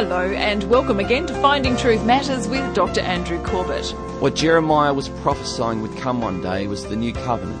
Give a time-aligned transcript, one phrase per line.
[0.00, 3.00] Hello, and welcome again to Finding Truth Matters with Dr.
[3.00, 3.86] Andrew Corbett.
[4.20, 7.60] What Jeremiah was prophesying would come one day was the new covenant,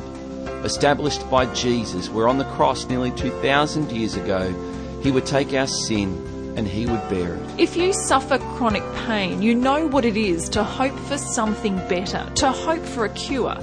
[0.64, 4.54] established by Jesus, where on the cross nearly 2,000 years ago,
[5.02, 7.42] he would take our sin and he would bear it.
[7.58, 12.30] If you suffer chronic pain, you know what it is to hope for something better,
[12.36, 13.56] to hope for a cure.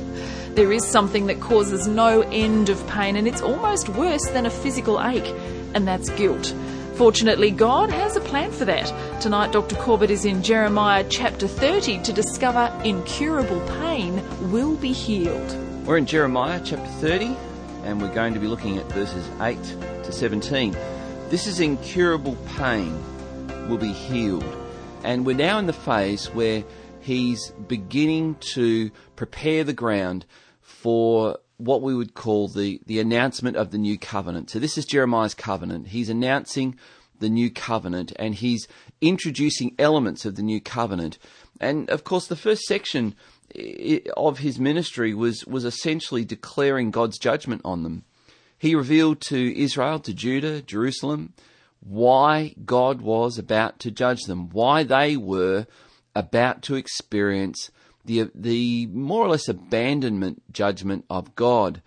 [0.49, 4.49] There is something that causes no end of pain, and it's almost worse than a
[4.49, 5.33] physical ache,
[5.73, 6.53] and that's guilt.
[6.95, 9.21] Fortunately, God has a plan for that.
[9.21, 9.75] Tonight, Dr.
[9.75, 15.85] Corbett is in Jeremiah chapter 30 to discover incurable pain will be healed.
[15.85, 17.35] We're in Jeremiah chapter 30,
[17.83, 19.61] and we're going to be looking at verses 8
[20.05, 20.71] to 17.
[21.27, 22.97] This is incurable pain
[23.67, 24.45] will be healed.
[25.03, 26.63] And we're now in the phase where
[27.01, 30.25] he's beginning to prepare the ground
[30.61, 34.49] for what we would call the, the announcement of the new covenant.
[34.49, 35.87] So this is Jeremiah's covenant.
[35.87, 36.77] He's announcing
[37.19, 38.67] the new covenant and he's
[39.01, 41.17] introducing elements of the new covenant.
[41.61, 43.15] And of course, the first section
[43.55, 48.03] eh, of his ministry was, was essentially declaring God's judgment on them.
[48.57, 51.33] He revealed to Israel, to Judah, Jerusalem,
[51.79, 55.67] why God was about to judge them, why they were
[56.15, 57.69] about to experience
[58.05, 61.81] the the more or less abandonment judgment of God,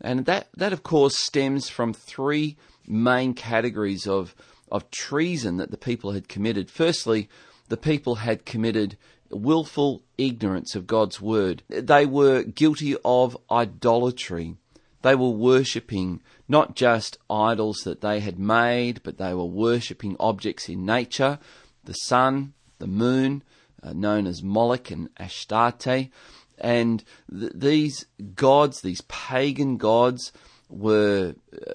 [0.00, 2.56] and that that of course stems from three
[2.86, 4.34] main categories of
[4.70, 6.70] of treason that the people had committed.
[6.70, 7.28] Firstly,
[7.68, 8.96] the people had committed
[9.30, 11.62] willful ignorance of God's word.
[11.68, 14.56] They were guilty of idolatry.
[15.02, 20.68] They were worshipping not just idols that they had made, but they were worshipping objects
[20.68, 21.38] in nature,
[21.84, 23.42] the sun, the moon,
[23.82, 26.10] uh, known as Moloch and Astarte.
[26.58, 30.32] And th- these gods, these pagan gods,
[30.72, 31.74] were uh,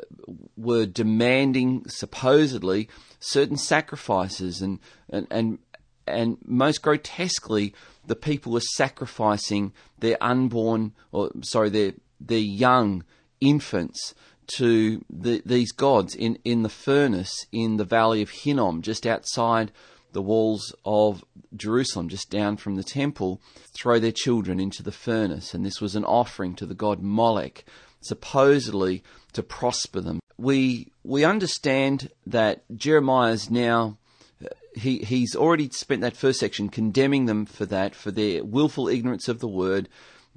[0.55, 5.59] were demanding supposedly certain sacrifices and, and and
[6.08, 7.73] and most grotesquely
[8.05, 13.04] the people were sacrificing their unborn or sorry their their young
[13.39, 14.15] infants
[14.48, 19.71] to the, these gods in, in the furnace in the valley of Hinnom just outside
[20.13, 21.23] the walls of
[21.55, 23.41] Jerusalem, just down from the temple,
[23.75, 25.53] throw their children into the furnace.
[25.53, 27.65] And this was an offering to the god Molech,
[28.01, 29.03] supposedly
[29.33, 30.19] to prosper them.
[30.37, 33.97] We, we understand that Jeremiah is now
[34.43, 38.87] uh, he, he's already spent that first section condemning them for that, for their willful
[38.87, 39.89] ignorance of the word,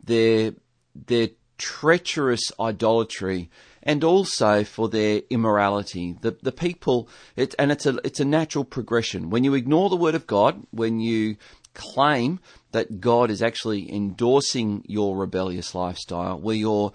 [0.02, 0.54] their,
[0.94, 1.28] their
[1.60, 3.50] treacherous idolatry,
[3.82, 6.16] and also for their immorality.
[6.20, 9.30] The the people, it, and it's a it's a natural progression.
[9.30, 11.36] When you ignore the word of God, when you
[11.74, 12.40] claim
[12.72, 16.92] that God is actually endorsing your rebellious lifestyle, where you're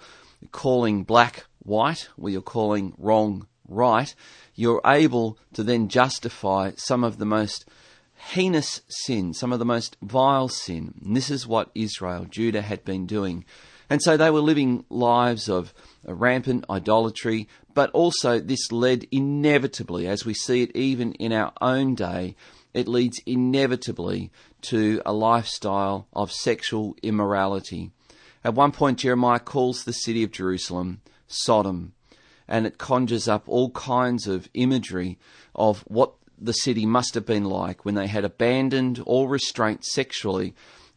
[0.50, 4.14] calling black white, where you're calling wrong right,
[4.54, 7.66] you're able to then justify some of the most
[8.32, 10.94] heinous sin, some of the most vile sin.
[11.04, 13.44] And this is what Israel, Judah had been doing.
[13.88, 15.72] And so they were living lives of
[16.08, 21.52] uh, rampant idolatry, but also this led inevitably, as we see it even in our
[21.60, 22.34] own day,
[22.74, 24.30] it leads inevitably
[24.62, 27.90] to a lifestyle of sexual immorality.
[28.44, 31.92] At one point, Jeremiah calls the city of Jerusalem Sodom,
[32.46, 35.18] and it conjures up all kinds of imagery
[35.54, 40.54] of what the city must have been like when they had abandoned all restraint sexually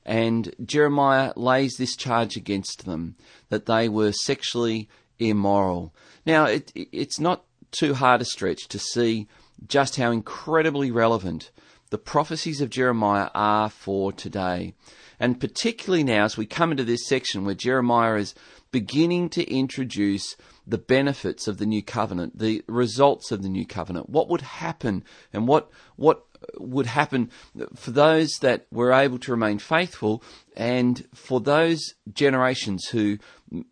[0.09, 3.15] and Jeremiah lays this charge against them
[3.49, 4.89] that they were sexually
[5.19, 5.93] immoral.
[6.25, 9.27] Now, it, it's not too hard a stretch to see
[9.67, 11.51] just how incredibly relevant
[11.91, 14.73] the prophecies of Jeremiah are for today.
[15.19, 18.33] And particularly now, as we come into this section where Jeremiah is
[18.71, 24.09] beginning to introduce the benefits of the new covenant, the results of the new covenant,
[24.09, 26.25] what would happen and what, what
[26.57, 27.29] would happen
[27.75, 30.23] for those that were able to remain faithful
[30.55, 33.17] and for those generations who,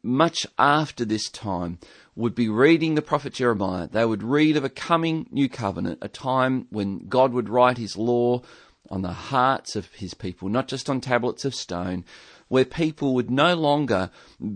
[0.04, 1.80] much after this time,
[2.16, 3.88] would be reading the prophet Jeremiah.
[3.88, 7.98] They would read of a coming new covenant, a time when God would write his
[7.98, 8.42] law
[8.90, 12.06] on the hearts of his people, not just on tablets of stone,
[12.48, 14.10] where people would no longer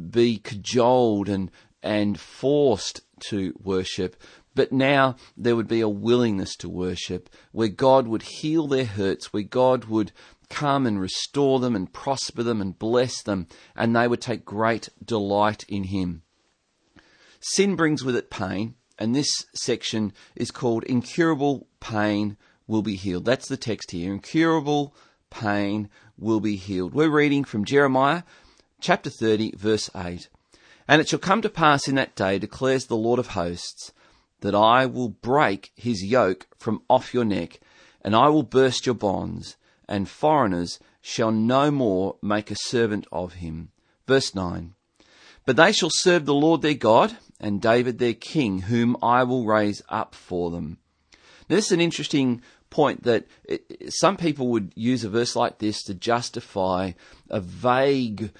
[0.09, 1.51] be cajoled and,
[1.83, 4.15] and forced to worship,
[4.55, 9.31] but now there would be a willingness to worship where God would heal their hurts,
[9.31, 10.11] where God would
[10.49, 14.89] come and restore them and prosper them and bless them, and they would take great
[15.03, 16.23] delight in Him.
[17.39, 22.37] Sin brings with it pain, and this section is called Incurable Pain
[22.67, 23.25] Will Be Healed.
[23.25, 24.13] That's the text here.
[24.13, 24.93] Incurable
[25.29, 26.93] pain will be healed.
[26.93, 28.23] We're reading from Jeremiah
[28.79, 30.29] chapter 30, verse 8.
[30.91, 33.93] And it shall come to pass in that day, declares the Lord of hosts,
[34.41, 37.61] that I will break his yoke from off your neck,
[38.01, 39.55] and I will burst your bonds,
[39.87, 43.71] and foreigners shall no more make a servant of him.
[44.05, 44.73] Verse 9
[45.45, 49.45] But they shall serve the Lord their God, and David their king, whom I will
[49.45, 50.77] raise up for them.
[51.47, 55.59] Now, this is an interesting point that it, some people would use a verse like
[55.59, 56.91] this to justify
[57.29, 58.31] a vague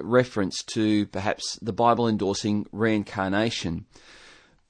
[0.00, 3.86] reference to perhaps the Bible endorsing reincarnation.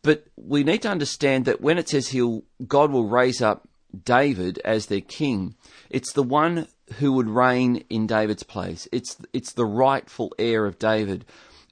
[0.02, 3.69] But we need to understand that when it says he'll, God will raise up
[4.05, 5.55] David as their king,
[5.90, 6.69] it's the one
[6.99, 8.87] who would reign in David's place.
[8.93, 11.25] It's, it's the rightful heir of David.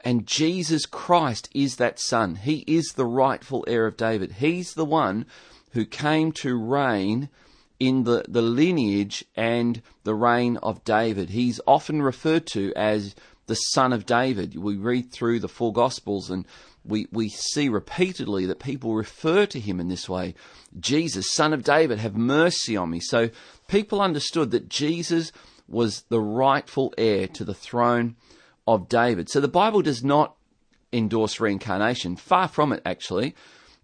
[0.03, 2.37] And Jesus Christ is that son.
[2.37, 4.33] He is the rightful heir of David.
[4.33, 5.27] He's the one
[5.73, 7.29] who came to reign
[7.79, 11.31] in the, the lineage and the reign of David.
[11.31, 13.15] He's often referred to as
[13.47, 14.57] the son of David.
[14.57, 16.47] We read through the four Gospels and
[16.85, 20.35] we, we see repeatedly that people refer to him in this way
[20.79, 23.01] Jesus, son of David, have mercy on me.
[23.01, 23.31] So
[23.69, 25.33] people understood that Jesus
[25.69, 28.17] was the rightful heir to the throne
[28.67, 29.29] of David.
[29.29, 30.37] So the Bible does not
[30.93, 32.17] endorse reincarnation.
[32.17, 33.35] Far from it, actually.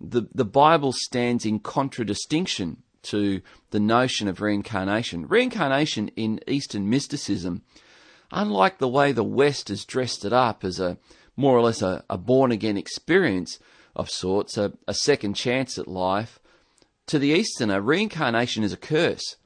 [0.01, 5.27] The, the Bible stands in contradistinction to the notion of reincarnation.
[5.27, 7.63] Reincarnation in Eastern mysticism,
[8.31, 10.99] unlike the way the West has dressed it up as a
[11.37, 13.59] more or less a, a born again experience
[13.97, 16.39] of sorts, a, a second chance at life,
[17.07, 19.37] to the Easterner, reincarnation is a curse.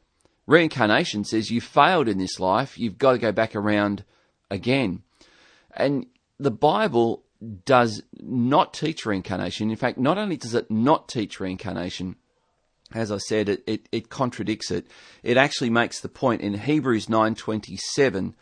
[0.47, 4.05] Reincarnation says you failed in this life, you've got to go back around
[4.51, 5.03] again.
[5.75, 6.07] And
[6.39, 7.25] the Bible
[7.65, 9.71] does not teach reincarnation.
[9.71, 12.17] In fact, not only does it not teach reincarnation,
[12.95, 14.87] as I said, it, it, it contradicts it.
[15.23, 18.35] It actually makes the point in Hebrews 9:27,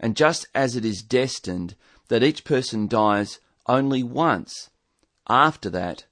[0.00, 1.74] and just as it is destined
[2.08, 4.70] that each person dies only once,
[5.28, 6.06] after that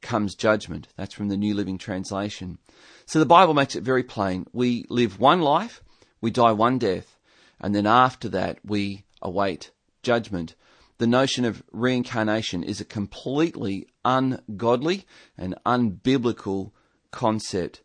[0.00, 0.88] comes judgment.
[0.96, 2.58] That's from the New Living Translation.
[3.06, 4.46] So the Bible makes it very plain.
[4.52, 5.82] We live one life,
[6.20, 7.16] we die one death,
[7.60, 9.70] and then after that we await
[10.02, 10.54] judgment.
[10.98, 15.06] The notion of reincarnation is a completely ungodly
[15.36, 16.72] and unbiblical
[17.12, 17.82] concept.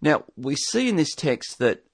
[0.00, 1.84] Now, we see in this text that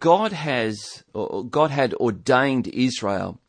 [0.00, 3.40] God has, or God had ordained Israel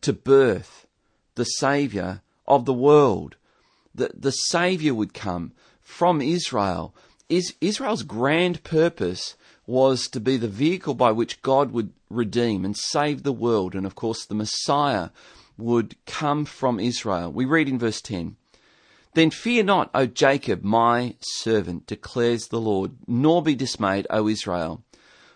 [0.00, 0.86] to birth
[1.34, 3.36] the Saviour of the world.
[3.94, 6.94] That the Saviour would come from Israel.
[7.28, 9.36] Is Israel's grand purpose
[9.66, 13.86] was to be the vehicle by which God would redeem and save the world, and
[13.86, 15.10] of course the Messiah
[15.56, 17.30] would come from Israel.
[17.32, 18.36] We read in verse 10
[19.14, 24.84] then fear not, O Jacob, my servant, declares the Lord, nor be dismayed, O Israel.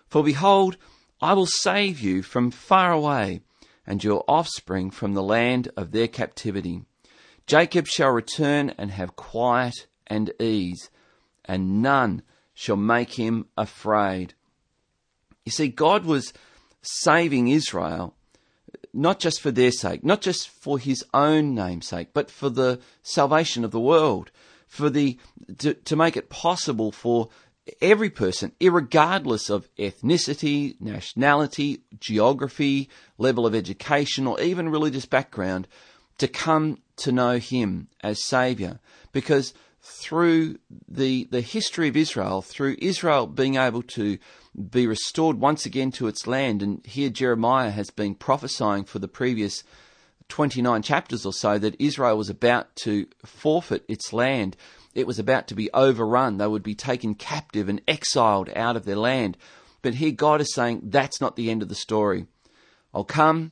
[0.07, 0.77] For behold,
[1.21, 3.41] I will save you from far away,
[3.87, 6.83] and your offspring from the land of their captivity.
[7.47, 10.89] Jacob shall return and have quiet and ease,
[11.45, 12.21] and none
[12.53, 14.33] shall make him afraid.
[15.45, 16.33] You see, God was
[16.81, 18.13] saving Israel
[18.93, 22.79] not just for their sake, not just for his own name's sake, but for the
[23.01, 24.31] salvation of the world,
[24.67, 25.17] for the
[25.57, 27.29] to, to make it possible for
[27.81, 35.67] every person, regardless of ethnicity, nationality, geography, level of education, or even religious background,
[36.17, 38.79] to come to know him as Saviour.
[39.11, 44.17] Because through the, the history of Israel, through Israel being able to
[44.59, 46.61] be restored once again to its land.
[46.61, 49.63] And here Jeremiah has been prophesying for the previous
[50.27, 54.55] 29 chapters or so that Israel was about to forfeit its land.
[54.93, 56.37] It was about to be overrun.
[56.37, 59.37] They would be taken captive and exiled out of their land.
[59.81, 62.27] But here God is saying that's not the end of the story.
[62.93, 63.51] I'll come,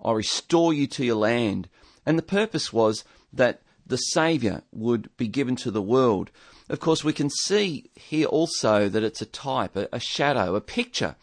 [0.00, 1.68] I'll restore you to your land.
[2.06, 6.30] And the purpose was that the Saviour would be given to the world.
[6.68, 10.60] Of course, we can see here also that it's a type, a, a shadow, a
[10.60, 11.16] picture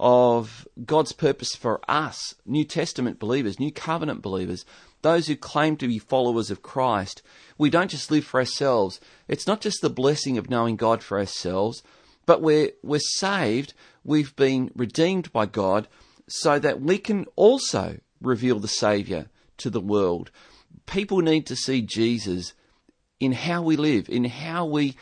[0.00, 4.64] of God's purpose for us, New Testament believers, New Covenant believers,
[5.02, 7.22] those who claim to be followers of Christ.
[7.58, 9.00] We don't just live for ourselves.
[9.26, 11.82] It's not just the blessing of knowing God for ourselves,
[12.26, 15.88] but we're, we're saved, we've been redeemed by God,
[16.28, 19.26] so that we can also reveal the Saviour
[19.58, 20.30] to the world.
[20.86, 22.52] People need to see Jesus
[23.20, 24.96] in how we live, in how we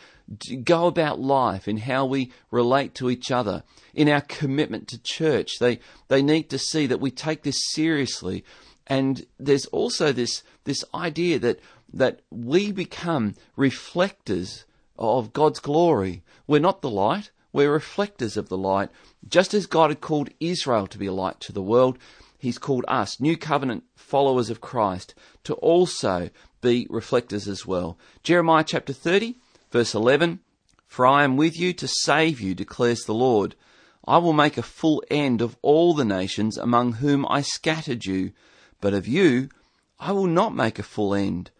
[0.63, 5.59] go about life, in how we relate to each other, in our commitment to church.
[5.59, 8.43] They, they need to see that we take this seriously.
[8.85, 11.59] And there's also this, this idea that,
[11.93, 14.65] that we become reflectors
[14.97, 16.23] of God's glory.
[16.45, 18.89] We're not the light, we're reflectors of the light.
[19.27, 21.97] Just as God had called Israel to be a light to the world,
[22.39, 26.29] He's called us, New Covenant followers of Christ, to also
[26.61, 27.97] be reflectors as well.
[28.23, 29.35] Jeremiah chapter 30,
[29.71, 30.39] verse 11
[30.87, 33.55] For I am with you to save you, declares the Lord.
[34.07, 38.31] I will make a full end of all the nations among whom I scattered you,
[38.79, 39.49] but of you
[39.99, 41.51] I will not make a full end.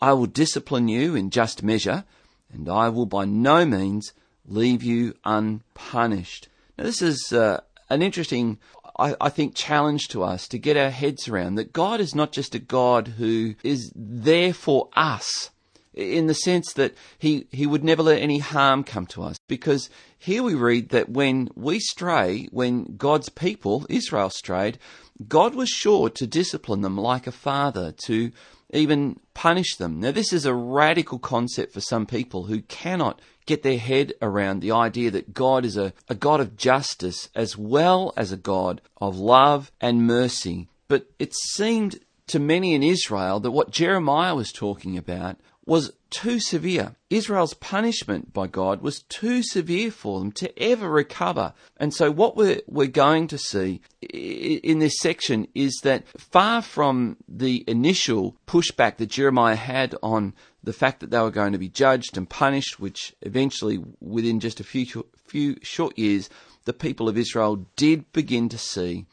[0.00, 2.04] I will discipline you in just measure,
[2.52, 4.12] and I will by no means
[4.46, 6.48] leave you unpunished.
[6.76, 8.58] Now, this is uh, an interesting,
[8.98, 12.32] I, I think, challenge to us to get our heads around that God is not
[12.32, 15.50] just a God who is there for us
[15.94, 19.36] in the sense that he, he would never let any harm come to us.
[19.48, 24.78] Because here we read that when we stray, when God's people, Israel, strayed,
[25.26, 28.30] God was sure to discipline them like a father, to
[28.70, 30.00] even punish them.
[30.00, 34.60] Now, this is a radical concept for some people who cannot get their head around
[34.60, 38.80] the idea that God is a, a God of justice as well as a God
[38.98, 40.68] of love and mercy.
[40.86, 46.40] But it seemed to many in Israel that what Jeremiah was talking about was too
[46.40, 46.94] severe.
[47.10, 51.52] Israel's punishment by God was too severe for them to ever recover.
[51.76, 57.16] And so, what we're, we're going to see in this section is that far from
[57.28, 61.68] the initial pushback that Jeremiah had on the fact that they were going to be
[61.68, 66.28] judged and punished, which eventually, within just a few, few short years,
[66.64, 69.06] the people of Israel did begin to see.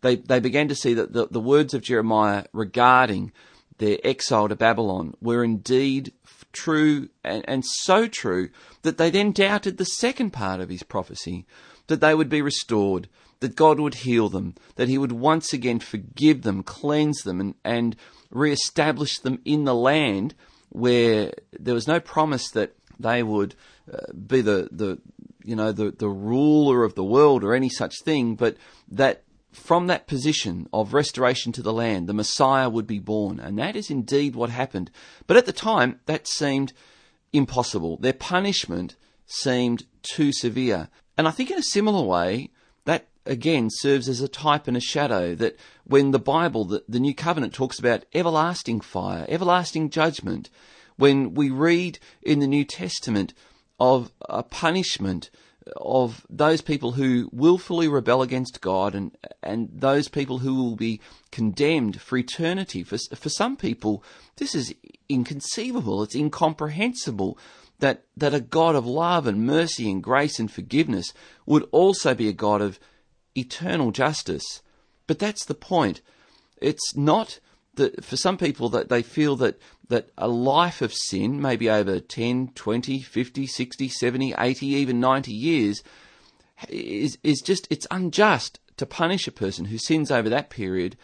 [0.00, 3.32] They, they began to see that the, the words of Jeremiah regarding
[3.78, 6.12] their exile to Babylon were indeed
[6.52, 8.48] true and, and so true
[8.82, 11.46] that they then doubted the second part of his prophecy
[11.86, 13.08] that they would be restored,
[13.40, 17.54] that God would heal them, that he would once again forgive them, cleanse them, and,
[17.64, 17.96] and
[18.30, 20.34] re-establish them in the land
[20.70, 23.54] where there was no promise that they would
[23.92, 24.98] uh, be the, the
[25.44, 28.56] you know the, the ruler of the world or any such thing, but
[28.90, 29.22] that
[29.56, 33.40] from that position of restoration to the land, the Messiah would be born.
[33.40, 34.90] And that is indeed what happened.
[35.26, 36.72] But at the time, that seemed
[37.32, 37.96] impossible.
[37.96, 38.96] Their punishment
[39.26, 40.88] seemed too severe.
[41.18, 42.50] And I think in a similar way,
[42.84, 47.00] that again serves as a type and a shadow that when the Bible, the, the
[47.00, 50.50] New Covenant, talks about everlasting fire, everlasting judgment,
[50.96, 53.34] when we read in the New Testament
[53.80, 55.30] of a punishment
[55.76, 61.00] of those people who willfully rebel against God and and those people who will be
[61.32, 62.82] condemned for eternity.
[62.82, 64.02] For for some people,
[64.36, 64.74] this is
[65.08, 66.02] inconceivable.
[66.02, 67.38] It's incomprehensible
[67.80, 71.12] that that a God of love and mercy and grace and forgiveness
[71.46, 72.78] would also be a God of
[73.36, 74.62] eternal justice.
[75.06, 76.00] But that's the point.
[76.60, 77.38] It's not
[77.76, 82.00] that for some people that they feel that that a life of sin, maybe over
[82.00, 85.82] 10, 20, 50, 60, 70, 80, even 90 years,
[86.68, 90.96] is, is just, it's unjust to punish a person who sins over that period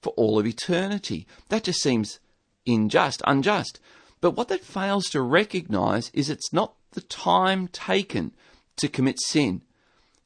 [0.00, 1.26] for all of eternity.
[1.50, 2.20] That just seems
[2.66, 3.80] unjust, unjust.
[4.20, 8.32] But what that fails to recognize is it's not the time taken
[8.76, 9.62] to commit sin.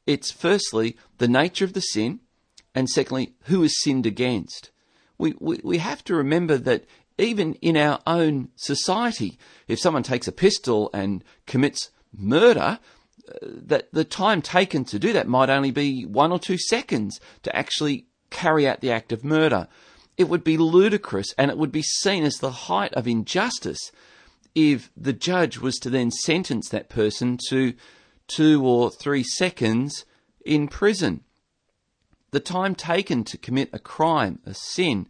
[0.05, 2.21] It's firstly the nature of the sin,
[2.73, 4.71] and secondly, who is sinned against
[5.17, 6.85] we, we, have to remember that
[7.17, 12.79] even in our own society, if someone takes a pistol and commits murder,
[13.27, 17.19] uh, that the time taken to do that might only be one or two seconds
[17.43, 19.67] to actually carry out the act of murder.
[20.17, 23.91] It would be ludicrous and it would be seen as the height of injustice
[24.55, 27.73] if the judge was to then sentence that person to
[28.27, 30.05] two or three seconds
[30.45, 31.23] in prison
[32.31, 35.07] the time taken to commit a crime, a sin,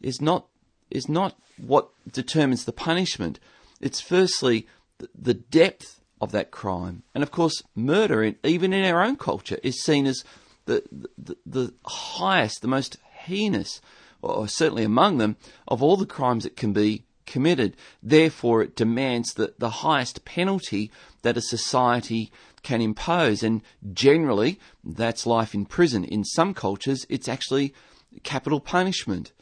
[0.00, 0.46] is not
[0.90, 3.38] is not what determines the punishment.
[3.80, 4.66] It's firstly
[5.14, 9.82] the depth of that crime, and of course, murder, even in our own culture, is
[9.82, 10.24] seen as
[10.66, 10.82] the,
[11.16, 13.80] the the highest, the most heinous,
[14.22, 15.36] or certainly among them,
[15.66, 17.76] of all the crimes that can be committed.
[18.02, 20.90] Therefore, it demands the, the highest penalty
[21.22, 23.42] that a society can impose.
[23.42, 23.62] And
[23.92, 26.04] generally, that's life in prison.
[26.04, 27.74] In some cultures, it's actually
[28.22, 29.32] capital punishment.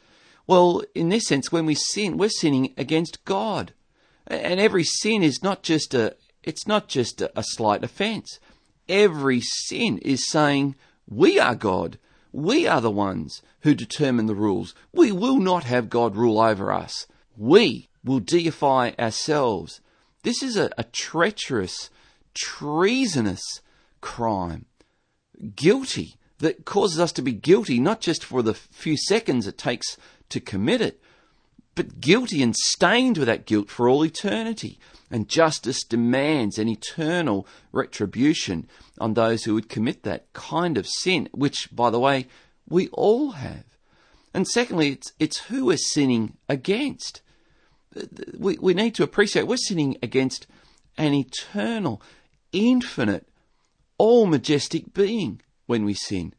[0.45, 3.73] Well, in this sense, when we sin, we're sinning against God.
[4.27, 8.39] And every sin is not just a, it's not just a, a slight offense.
[8.89, 10.75] Every sin is saying,
[11.09, 11.99] we are God.
[12.31, 14.75] We are the ones who determine the rules.
[14.93, 17.07] We will not have God rule over us.
[17.35, 19.81] We will deify ourselves.
[20.23, 21.89] This is a, a treacherous
[22.37, 23.61] treasonous
[24.01, 24.65] crime.
[25.55, 29.97] Guilty, that causes us to be guilty not just for the few seconds it takes
[30.29, 31.01] to commit it,
[31.75, 34.79] but guilty and stained with that guilt for all eternity.
[35.09, 38.67] And justice demands an eternal retribution
[38.99, 42.27] on those who would commit that kind of sin, which, by the way,
[42.67, 43.63] we all have.
[44.33, 47.21] And secondly, it's, it's who we're sinning against.
[47.95, 48.01] Uh,
[48.37, 50.45] we, we need to appreciate we're sinning against
[50.97, 52.01] an eternal,
[52.51, 53.27] infinite,
[53.97, 56.33] all majestic being when we sin.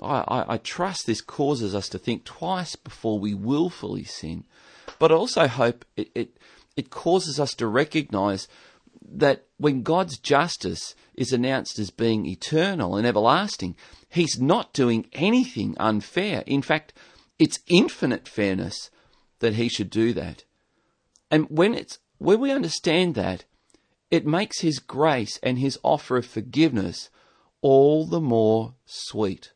[0.00, 4.44] I, I, I, trust this causes us to think twice before we willfully sin,
[4.98, 6.36] but I also hope it, it,
[6.76, 8.48] it causes us to recognize
[9.06, 13.76] that when God's justice is announced as being eternal and everlasting,
[14.08, 16.42] He's not doing anything unfair.
[16.46, 16.92] In fact,
[17.38, 18.90] it's infinite fairness
[19.40, 20.44] that He should do that.
[21.30, 23.44] And when it's when we understand that,
[24.14, 27.10] it makes His grace and His offer of forgiveness
[27.60, 29.52] all the more sweet,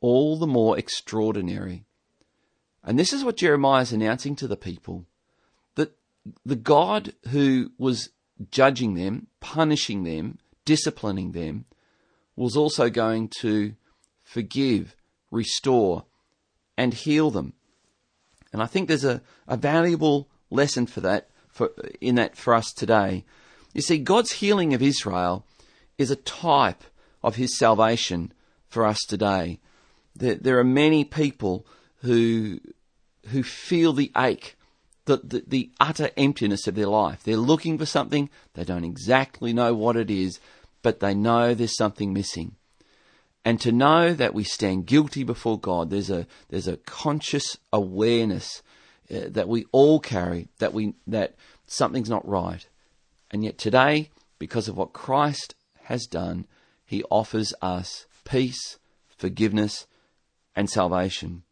[0.00, 1.84] all the more extraordinary.
[2.84, 5.06] And this is what Jeremiah is announcing to the people
[5.76, 5.96] that
[6.44, 8.10] the God who was
[8.50, 11.64] judging them, punishing them, disciplining them,
[12.36, 13.74] was also going to
[14.22, 14.96] forgive,
[15.30, 16.04] restore,
[16.76, 17.52] and heal them.
[18.52, 22.72] And I think there's a, a valuable lesson for that for, in that for us
[22.72, 23.24] today.
[23.72, 25.44] You see, God's healing of Israel
[25.98, 26.84] is a type
[27.22, 28.32] of his salvation
[28.68, 29.60] for us today.
[30.14, 31.66] There, there are many people
[32.02, 32.60] who
[33.28, 34.56] who feel the ache
[35.04, 37.22] the, the, the utter emptiness of their life.
[37.22, 40.38] They're looking for something, they don't exactly know what it is,
[40.82, 42.56] but they know there's something missing.
[43.44, 48.62] And to know that we stand guilty before God, there's a, there's a conscious awareness
[49.12, 51.34] uh, that we all carry that, we, that
[51.66, 52.66] something's not right.
[53.32, 56.46] And yet today, because of what Christ has done,
[56.84, 59.86] he offers us peace, forgiveness,
[60.54, 61.42] and salvation.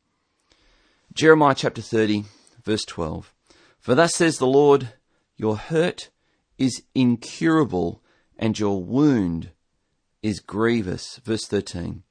[1.14, 2.24] Jeremiah chapter 30,
[2.62, 3.32] verse 12.
[3.78, 4.92] For thus says the Lord,
[5.36, 6.10] Your hurt
[6.58, 8.02] is incurable,
[8.38, 9.50] and your wound
[10.22, 11.16] is grievous.
[11.24, 12.02] Verse 13.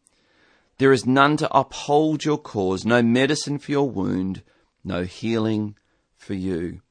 [0.80, 4.42] There is none to uphold your cause, no medicine for your wound,
[4.84, 5.76] no healing
[6.16, 6.82] for you.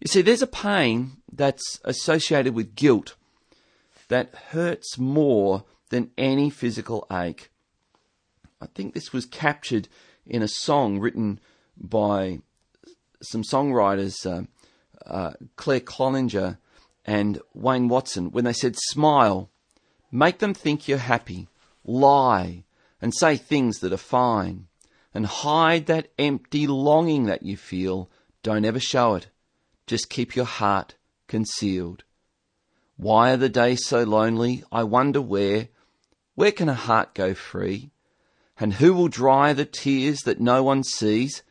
[0.00, 3.16] You see, there's a pain that's associated with guilt
[4.08, 7.50] that hurts more than any physical ache.
[8.60, 9.88] I think this was captured
[10.26, 11.40] in a song written
[11.76, 12.40] by
[13.22, 14.44] some songwriters, uh,
[15.06, 16.58] uh, Claire Cloninger
[17.04, 19.50] and Wayne Watson, when they said, Smile,
[20.12, 21.48] make them think you're happy,
[21.84, 22.64] lie,
[23.00, 24.66] and say things that are fine,
[25.14, 28.10] and hide that empty longing that you feel.
[28.42, 29.28] Don't ever show it.
[29.88, 30.96] Just keep your heart
[31.28, 32.04] concealed.
[32.98, 34.62] Why are the days so lonely?
[34.70, 35.68] I wonder where.
[36.34, 37.90] Where can a heart go free?
[38.60, 41.42] And who will dry the tears that no one sees?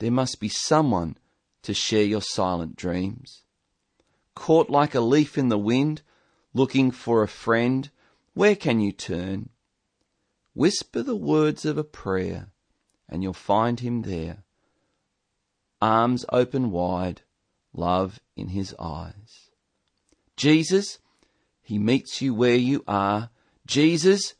[0.00, 1.16] There must be someone
[1.62, 3.44] to share your silent dreams.
[4.34, 6.02] Caught like a leaf in the wind,
[6.52, 7.88] looking for a friend,
[8.34, 9.50] where can you turn?
[10.54, 12.48] Whisper the words of a prayer,
[13.08, 14.42] and you'll find him there.
[15.80, 17.22] Arms open wide,
[17.76, 19.50] love in his eyes.
[20.36, 20.98] Jesus,
[21.62, 23.30] he meets you where you are.
[23.66, 24.34] Jesus,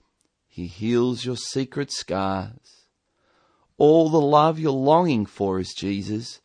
[0.46, 2.86] he heals your secret scars.
[3.78, 6.40] All the love you're longing for is Jesus,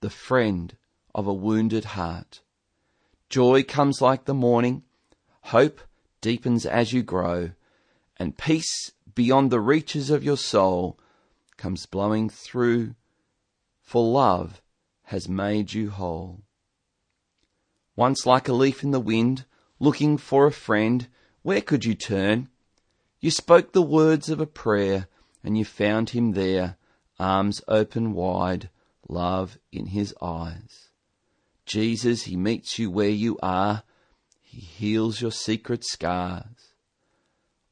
[0.00, 0.76] the friend
[1.14, 2.40] of a wounded heart.
[3.28, 4.82] Joy comes like the morning,
[5.42, 5.80] hope
[6.20, 7.50] deepens as you grow,
[8.16, 10.98] and peace beyond the reaches of your soul
[11.56, 12.94] comes blowing through,
[13.82, 14.61] for love
[15.12, 16.40] has made you whole.
[17.94, 19.44] Once like a leaf in the wind,
[19.78, 21.06] looking for a friend,
[21.42, 22.48] where could you turn?
[23.20, 25.08] You spoke the words of a prayer
[25.44, 26.78] and you found him there,
[27.20, 28.70] arms open wide,
[29.06, 30.88] love in his eyes.
[31.66, 33.82] Jesus, he meets you where you are,
[34.40, 36.72] he heals your secret scars.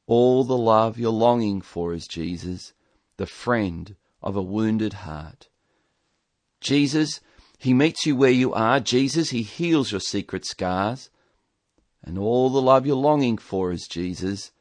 [0.05, 2.73] All the love you're longing for is Jesus,
[3.17, 5.49] the friend of a wounded heart.
[6.59, 7.19] Jesus,
[7.61, 8.79] he meets you where you are.
[8.79, 11.09] Jesus, he heals your secret scars.
[12.03, 14.51] And all the love you're longing for is Jesus.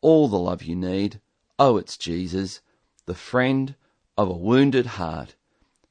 [0.00, 1.20] All the love you need
[1.64, 2.60] Oh, it's Jesus,
[3.06, 3.76] the friend
[4.18, 5.36] of a wounded heart.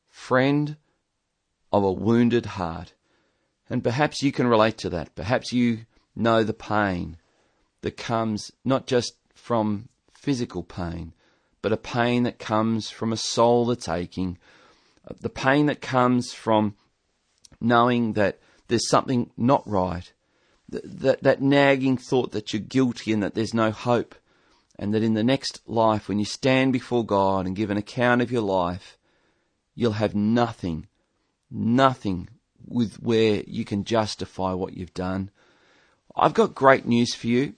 [0.09, 0.75] Friend
[1.71, 2.93] of a wounded heart.
[3.69, 5.15] And perhaps you can relate to that.
[5.15, 7.15] Perhaps you know the pain
[7.83, 11.13] that comes not just from physical pain,
[11.61, 14.37] but a pain that comes from a soul that's aching.
[15.19, 16.75] The pain that comes from
[17.59, 20.11] knowing that there's something not right.
[20.69, 24.15] That, that, that nagging thought that you're guilty and that there's no hope
[24.81, 28.21] and that in the next life, when you stand before God and give an account
[28.21, 28.97] of your life,
[29.75, 30.87] you'll have nothing,
[31.51, 32.29] nothing
[32.65, 35.29] with where you can justify what you've done.
[36.15, 37.53] I've got great news for you.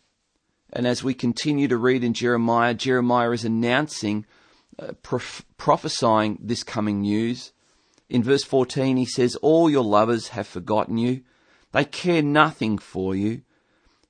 [0.74, 4.26] And as we continue to read in Jeremiah, Jeremiah is announcing,
[4.80, 7.52] uh, prof- prophesying this coming news.
[8.10, 11.22] In verse 14, he says, All your lovers have forgotten you.
[11.72, 13.42] They care nothing for you.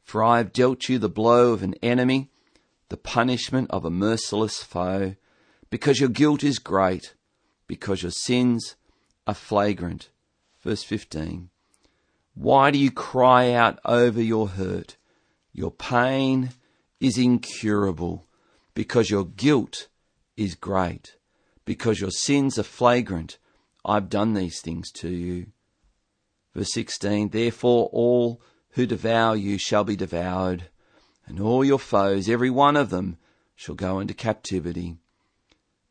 [0.04, 2.30] For I have dealt you the blow of an enemy,
[2.90, 5.16] the punishment of a merciless foe,
[5.70, 7.16] because your guilt is great,
[7.68, 8.76] because your sins
[9.26, 10.10] are flagrant.
[10.62, 11.50] Verse 15.
[12.36, 14.98] Why do you cry out over your hurt?
[15.54, 16.50] Your pain
[17.00, 18.26] is incurable,
[18.74, 19.88] because your guilt
[20.36, 21.18] is great,
[21.66, 23.38] because your sins are flagrant.
[23.86, 25.48] I've done these things to you.
[26.54, 28.42] Verse 16 Therefore all
[28.72, 30.70] who devour you shall be devoured,
[31.26, 33.18] and all your foes, every one of them,
[33.56, 34.98] shall go into captivity.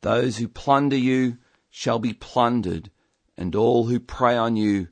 [0.01, 1.39] Those who plunder you
[1.71, 2.91] shall be plundered,
[3.37, 4.89] and all who prey on you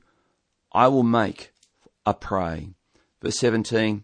[0.71, 1.51] I will make
[2.05, 2.69] a prey.
[3.21, 4.03] Verse 17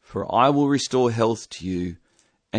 [0.00, 1.96] For I will restore health to you,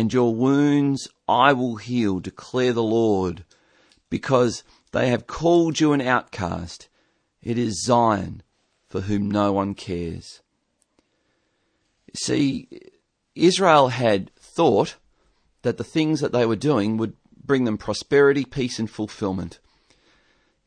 [0.00, 3.44] and your wounds I will heal, declare the Lord,
[4.08, 6.88] because they have called you an outcast.
[7.42, 8.42] It is Zion
[8.88, 10.40] for whom no one cares.
[12.14, 12.66] See,
[13.34, 14.96] Israel had thought
[15.60, 19.58] that the things that they were doing would bring them prosperity, peace, and fulfillment.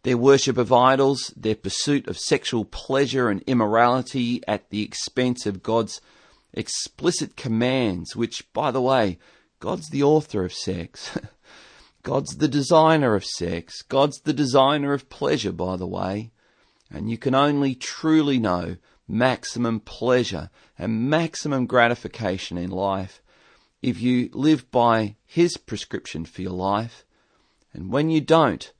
[0.03, 5.63] Their worship of idols, their pursuit of sexual pleasure and immorality at the expense of
[5.63, 6.01] God's
[6.53, 9.17] explicit commands, which, by the way,
[9.59, 11.17] God's the author of sex.
[12.03, 13.81] God's the designer of sex.
[13.81, 16.31] God's the designer of pleasure, by the way.
[16.91, 18.75] And you can only truly know
[19.07, 23.21] maximum pleasure and maximum gratification in life
[23.81, 27.05] if you live by His prescription for your life.
[27.73, 28.71] And when you don't,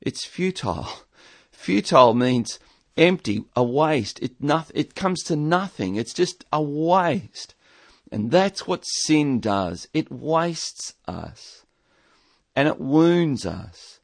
[0.00, 0.88] it's futile.
[1.50, 2.58] Futile means
[2.98, 4.20] empty, a waste.
[4.20, 5.96] It, noth- it comes to nothing.
[5.96, 7.54] It's just a waste.
[8.10, 9.88] And that's what sin does.
[9.94, 11.64] It wastes us.
[12.56, 14.00] And it wounds us.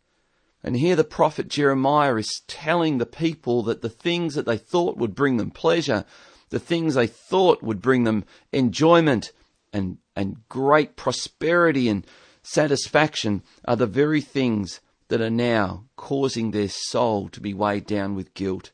[0.62, 4.96] And here the prophet Jeremiah is telling the people that the things that they thought
[4.96, 6.06] would bring them pleasure,
[6.48, 9.32] the things they thought would bring them enjoyment
[9.72, 12.06] and, and great prosperity and
[12.42, 18.14] satisfaction are the very things that are now causing their soul to be weighed down
[18.14, 18.70] with guilt.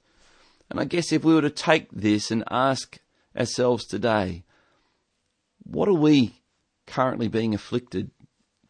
[0.70, 2.98] And I guess if we were to take this and ask
[3.37, 4.44] ourselves today,
[5.64, 6.40] what are we
[6.87, 8.12] currently being afflicted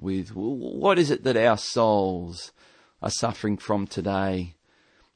[0.00, 0.30] with?
[0.34, 2.52] What is it that our souls
[3.02, 4.54] are suffering from today?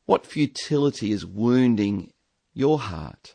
[0.04, 2.12] What futility is wounding
[2.52, 3.34] your heart?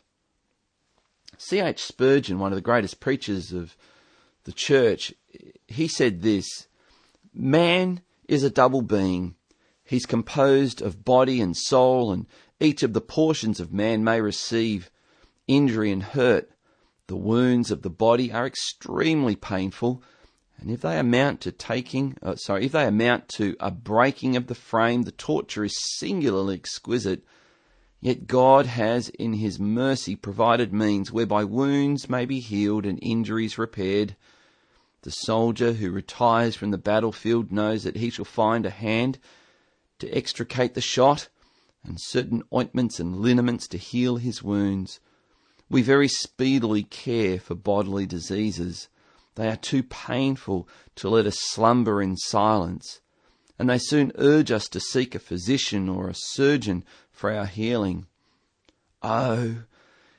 [1.36, 1.82] C.H.
[1.82, 3.76] Spurgeon, one of the greatest preachers of
[4.44, 5.12] the church,
[5.66, 6.68] he said this
[7.34, 9.34] Man is a double being.
[9.82, 12.26] He's composed of body and soul, and
[12.60, 14.90] each of the portions of man may receive
[15.48, 16.50] injury and hurt.
[17.06, 20.02] The wounds of the body are extremely painful,
[20.58, 24.46] and if they amount to taking, uh, sorry, if they amount to a breaking of
[24.46, 27.24] the frame, the torture is singularly exquisite.
[28.00, 33.58] Yet God has, in His mercy, provided means whereby wounds may be healed and injuries
[33.58, 34.16] repaired.
[35.02, 39.18] The soldier who retires from the battlefield knows that he shall find a hand
[39.98, 41.28] to extricate the shot,
[41.84, 45.00] and certain ointments and liniments to heal his wounds.
[45.68, 48.88] We very speedily care for bodily diseases
[49.40, 53.00] they are too painful to let us slumber in silence,
[53.58, 58.06] and they soon urge us to seek a physician or a surgeon for our healing.
[59.02, 59.62] Oh,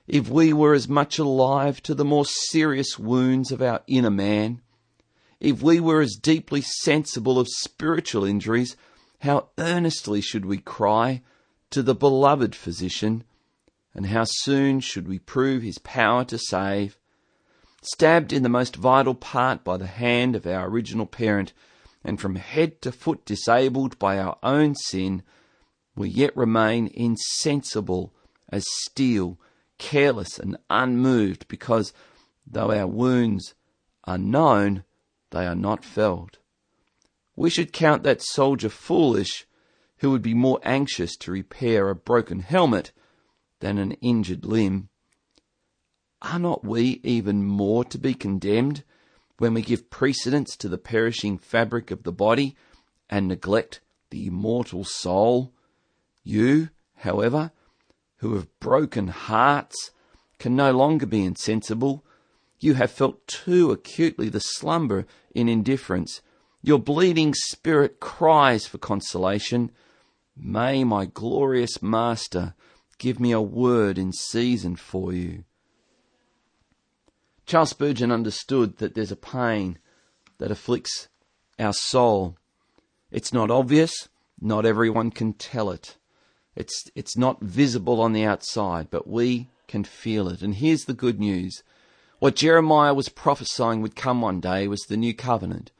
[0.08, 4.62] if we were as much alive to the more serious wounds of our inner man,
[5.39, 8.76] if we were as deeply sensible of spiritual injuries,
[9.19, 11.21] how earnestly should we cry
[11.72, 13.24] to the beloved physician,
[13.94, 16.98] and how soon should we prove his power to save,
[17.82, 21.54] stabbed in the most vital part by the hand of our original parent,
[22.04, 25.24] and from head to foot disabled by our own sin,
[25.96, 28.14] we yet remain insensible
[28.50, 29.38] as steel,
[29.78, 31.94] careless and unmoved, because
[32.46, 33.54] though our wounds
[34.04, 34.84] are known,
[35.32, 36.38] they are not felt.
[37.36, 39.46] We should count that soldier foolish
[40.02, 42.92] who would be more anxious to repair a broken helmet
[43.60, 44.90] than an injured limb.
[46.24, 48.84] Are not we even more to be condemned
[49.38, 52.56] when we give precedence to the perishing fabric of the body
[53.12, 55.54] and neglect the immortal soul?
[56.24, 57.52] You, however,
[58.18, 59.92] who have broken hearts,
[60.40, 62.04] can no longer be insensible.
[62.60, 66.22] You have felt too acutely the slumber in indifference.
[66.64, 69.72] Your bleeding spirit cries for consolation.
[70.36, 72.56] May my glorious Master
[72.98, 75.44] give me a word in season for you.
[77.46, 79.80] Charles Spurgeon understood that there's a pain
[80.38, 81.10] that afflicts
[81.60, 82.38] our soul.
[83.12, 85.98] It's not obvious, not everyone can tell it.
[86.56, 90.41] It's, it's not visible on the outside, but we can feel it.
[90.41, 91.63] And here's the good news.
[92.20, 95.72] What Jeremiah was prophesying would come one day was the new covenant,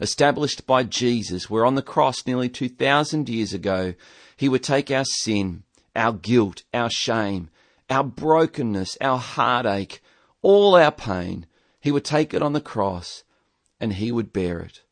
[0.00, 3.94] established by Jesus, where on the cross nearly 2,000 years ago,
[4.36, 5.64] he would take our sin,
[5.96, 7.50] our guilt, our shame,
[7.90, 10.00] our brokenness, our heartache,
[10.42, 11.46] all our pain.
[11.80, 13.24] He would take it on the cross
[13.80, 14.82] and he would bear it.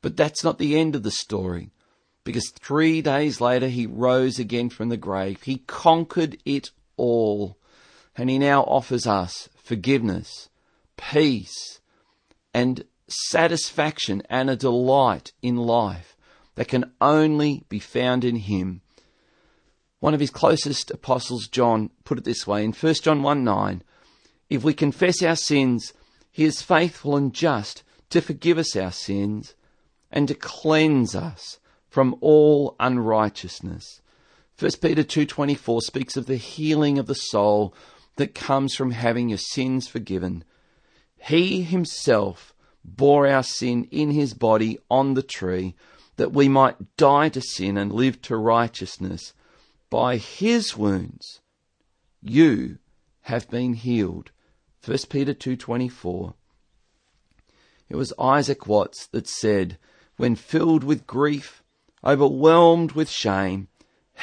[0.00, 1.70] But that's not the end of the story,
[2.24, 5.42] because three days later he rose again from the grave.
[5.42, 7.56] He conquered it all,
[8.16, 10.48] and he now offers us forgiveness,
[10.96, 11.80] peace,
[12.52, 16.16] and satisfaction and a delight in life
[16.54, 18.82] that can only be found in him.
[20.00, 23.82] One of his closest apostles, John, put it this way in 1 John 1 9
[24.50, 25.92] If we confess our sins,
[26.30, 29.54] he is faithful and just to forgive us our sins
[30.10, 34.00] and to cleanse us from all unrighteousness.
[34.58, 37.74] 1 Peter 2:24 speaks of the healing of the soul
[38.16, 40.44] that comes from having your sins forgiven.
[41.16, 42.51] He himself
[42.84, 45.74] bore our sin in his body on the tree
[46.16, 49.32] that we might die to sin and live to righteousness.
[49.90, 51.40] By his wounds
[52.20, 52.78] you
[53.22, 54.30] have been healed.
[54.84, 56.34] 1 Peter 2:24
[57.88, 59.78] It was Isaac Watts that said,
[60.16, 61.62] when filled with grief,
[62.04, 63.68] overwhelmed with shame,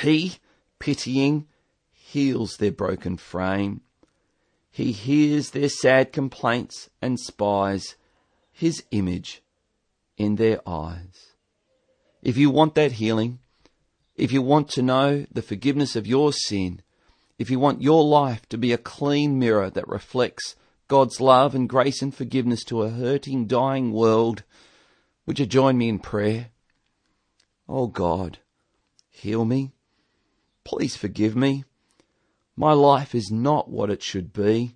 [0.01, 0.37] he,
[0.79, 1.47] pitying,
[1.91, 3.81] heals their broken frame.
[4.71, 7.95] He hears their sad complaints and spies
[8.59, 9.41] his image
[10.17, 11.33] in their eyes.
[12.21, 13.39] If you want that healing,
[14.17, 16.81] if you want to know the forgiveness of your sin,
[17.37, 20.57] if you want your life to be a clean mirror that reflects
[20.89, 24.43] God's love and grace and forgiveness to a hurting, dying world,
[25.25, 26.49] would you join me in prayer?
[27.69, 28.39] Oh God,
[29.09, 29.71] heal me.
[30.65, 31.63] Please forgive me.
[32.57, 34.75] My life is not what it should be.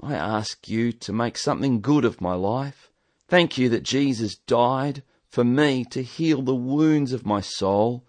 [0.00, 2.90] I ask you to make something good of my life.
[3.34, 8.06] Thank you that Jesus died for me to heal the wounds of my soul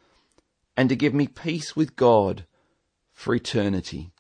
[0.77, 2.45] and to give me peace with God
[3.11, 4.11] for eternity.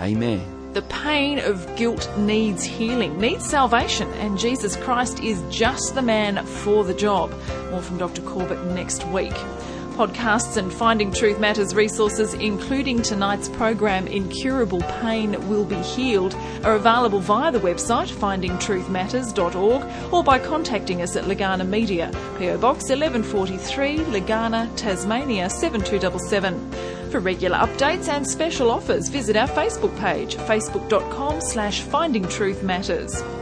[0.00, 0.72] Amen.
[0.72, 6.44] The pain of guilt needs healing, needs salvation, and Jesus Christ is just the man
[6.44, 7.30] for the job.
[7.70, 8.22] More from Dr.
[8.22, 9.36] Corbett next week.
[9.92, 16.74] Podcasts and Finding Truth Matters resources, including tonight's program Incurable Pain Will Be Healed, are
[16.74, 23.98] available via the website findingtruthmatters.org or by contacting us at Legana Media, PO Box 1143,
[23.98, 27.10] Legana, Tasmania 7277.
[27.10, 33.41] For regular updates and special offers, visit our Facebook page, facebook.com slash findingtruthmatters.